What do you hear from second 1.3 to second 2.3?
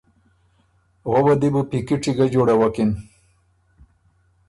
دی بو پیکِټی ګۀ